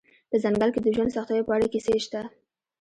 [0.29, 2.21] په ځنګل کې د ژوند سختیو په اړه کیسې شته